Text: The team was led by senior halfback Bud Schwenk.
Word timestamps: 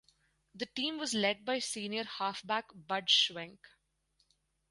The 0.55 0.65
team 0.65 0.97
was 0.97 1.13
led 1.13 1.45
by 1.45 1.59
senior 1.59 2.05
halfback 2.05 2.69
Bud 2.73 3.05
Schwenk. 3.07 3.59